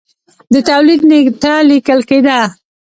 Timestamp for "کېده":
2.09-2.39